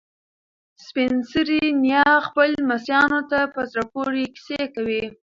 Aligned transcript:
سپین 0.85 1.13
سرې 1.31 1.61
نیا 1.83 2.05
خپلو 2.27 2.55
لمسیانو 2.61 3.19
ته 3.31 3.39
په 3.53 3.61
زړه 3.71 3.83
پورې 3.93 4.21
کیسې 4.35 4.61
کوي. 4.75 5.03